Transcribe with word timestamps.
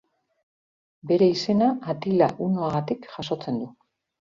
Bere 1.11 1.27
izena 1.33 1.67
Atila 1.95 2.31
hunoagatik 2.47 3.09
jasotzen 3.19 3.63
du. 3.65 3.71